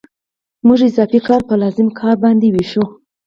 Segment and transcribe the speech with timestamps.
[0.67, 2.83] موږ اضافي کار په لازم کار باندې وېشو